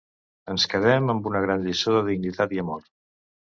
[0.53, 2.83] Ens quedem amb una gran lliçó de dignitat i amor.